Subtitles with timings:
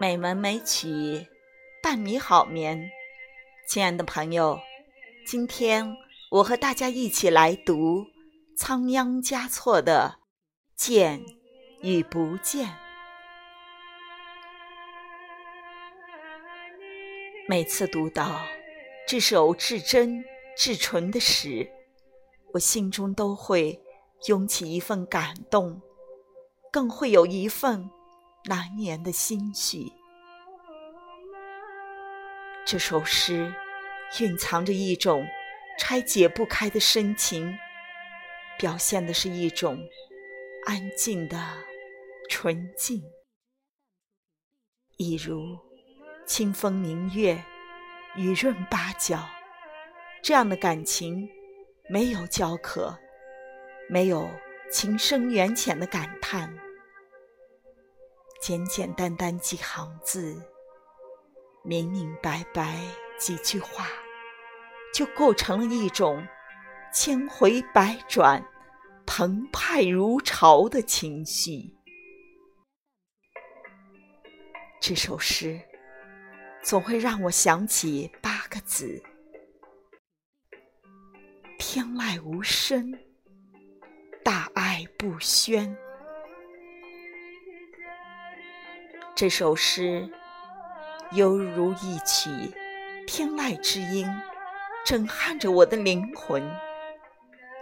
[0.00, 1.28] 美文美曲
[1.80, 2.90] 伴你好眠，
[3.68, 4.58] 亲爱的朋友，
[5.24, 5.96] 今天
[6.30, 8.06] 我和大家一起来读
[8.56, 10.18] 仓央嘉措的
[10.74, 11.24] 《见
[11.82, 12.66] 与不见》。
[17.48, 18.40] 每次读到
[19.06, 20.24] 这首至真
[20.56, 21.70] 至纯的诗，
[22.54, 23.80] 我心中都会
[24.26, 25.80] 涌起一份感动，
[26.72, 27.88] 更会有一份。
[28.44, 29.92] 难言的心绪。
[32.64, 33.52] 这首诗
[34.20, 35.26] 蕴藏着一种
[35.78, 37.56] 拆解不开的深情，
[38.58, 39.78] 表现的是一种
[40.66, 41.38] 安静的
[42.28, 43.02] 纯净，
[44.96, 45.58] 一如
[46.26, 47.42] 清风明月、
[48.16, 49.28] 雨润八角
[50.22, 51.28] 这样的感情，
[51.88, 52.96] 没有焦渴，
[53.88, 54.28] 没有
[54.70, 56.56] 情深缘浅的感叹。
[58.42, 60.36] 简简单单几行字，
[61.62, 62.76] 明明白白
[63.16, 63.86] 几句话，
[64.92, 66.26] 就构成了一种
[66.92, 68.44] 千回百转、
[69.06, 71.72] 澎湃如潮的情绪。
[74.80, 75.60] 这首诗
[76.64, 79.00] 总会让我想起八个字：
[81.60, 82.92] 天籁无声，
[84.24, 85.78] 大爱不宣。
[89.22, 90.10] 这首诗
[91.12, 92.28] 犹如一曲
[93.06, 94.04] 天籁之音，
[94.84, 96.42] 震撼着我的灵魂，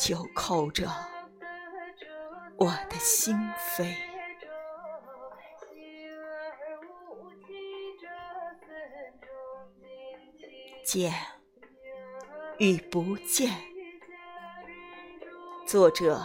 [0.00, 0.88] 就扣着
[2.56, 3.36] 我的心
[3.76, 3.94] 扉。
[10.82, 11.12] 见
[12.56, 13.52] 与不见，
[15.66, 16.18] 作者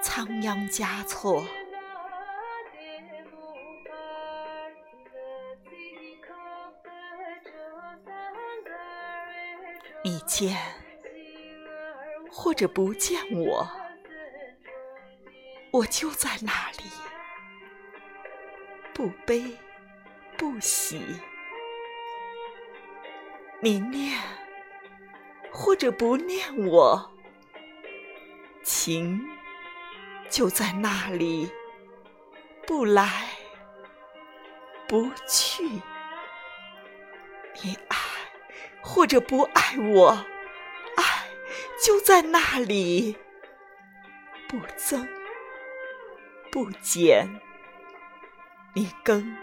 [0.00, 1.44] 仓央嘉措。
[10.06, 10.56] 你见
[12.30, 13.68] 或者不见我，
[15.72, 16.84] 我就在那里，
[18.94, 19.42] 不悲
[20.38, 21.00] 不喜；
[23.58, 24.16] 你念
[25.50, 27.10] 或者不念我，
[28.62, 29.20] 情
[30.30, 31.50] 就在那里，
[32.64, 33.26] 不来
[34.86, 35.68] 不去。
[38.86, 40.24] 或者不爱我，
[40.96, 41.04] 爱
[41.84, 43.16] 就在那里，
[44.48, 45.06] 不增
[46.52, 47.28] 不减。
[48.74, 49.36] 你跟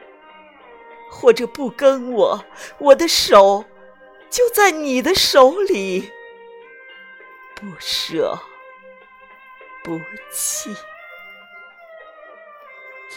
[1.11, 2.45] 或者不跟我，
[2.77, 3.65] 我的手
[4.29, 6.09] 就在你的手里，
[7.53, 8.39] 不舍
[9.83, 9.99] 不
[10.31, 10.73] 弃。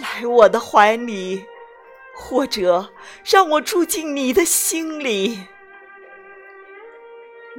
[0.01, 1.47] 来我的怀里，
[2.15, 2.93] 或者
[3.25, 5.47] 让我住进你的心里。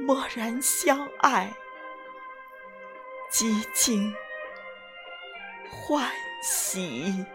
[0.08, 1.54] 默然相爱，
[3.30, 4.10] 极尽
[5.70, 6.10] 欢
[6.42, 7.26] 喜。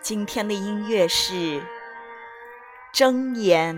[0.00, 1.34] 今天的音乐是
[2.94, 3.76] 《睁眼》。